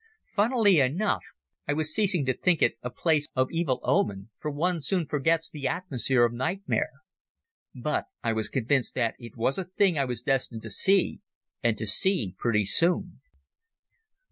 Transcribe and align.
Funnily 0.35 0.79
enough, 0.79 1.21
I 1.67 1.73
was 1.73 1.93
ceasing 1.93 2.25
to 2.25 2.33
think 2.33 2.63
it 2.63 2.73
a 2.81 2.89
place 2.89 3.29
of 3.35 3.49
evil 3.51 3.79
omen, 3.83 4.31
for 4.39 4.49
one 4.49 4.81
soon 4.81 5.05
forgets 5.05 5.47
the 5.47 5.67
atmosphere 5.67 6.23
of 6.25 6.33
nightmare. 6.33 6.89
But 7.75 8.05
I 8.23 8.33
was 8.33 8.49
convinced 8.49 8.95
that 8.95 9.13
it 9.19 9.37
was 9.37 9.59
a 9.59 9.65
thing 9.65 9.99
I 9.99 10.05
was 10.05 10.23
destined 10.23 10.63
to 10.63 10.71
see, 10.71 11.19
and 11.61 11.77
to 11.77 11.85
see 11.85 12.33
pretty 12.39 12.65
soon. 12.65 13.21